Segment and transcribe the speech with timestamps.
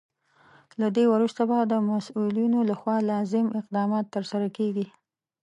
[0.79, 4.87] له دې وروسته به د مسولینو لخوا لازم اقدامات ترسره کیږي.